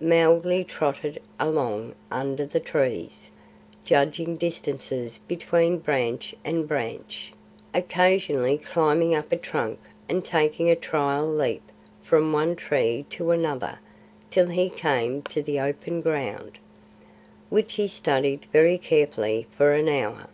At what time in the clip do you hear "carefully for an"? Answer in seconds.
18.78-19.88